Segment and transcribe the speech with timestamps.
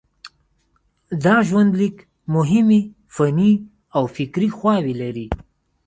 [1.23, 1.97] دا ژوندلیک
[2.35, 2.81] مهمې
[3.15, 3.51] فني
[3.97, 5.27] او فکري خواوې لري.